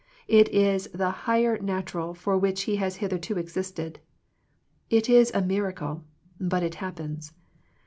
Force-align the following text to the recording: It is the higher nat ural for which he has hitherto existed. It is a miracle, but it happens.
It 0.27 0.49
is 0.49 0.89
the 0.95 1.11
higher 1.11 1.59
nat 1.59 1.93
ural 1.93 2.15
for 2.15 2.35
which 2.35 2.63
he 2.63 2.77
has 2.77 2.95
hitherto 2.95 3.37
existed. 3.37 3.99
It 4.89 5.07
is 5.07 5.31
a 5.35 5.43
miracle, 5.43 6.05
but 6.39 6.63
it 6.63 6.73
happens. 6.81 7.33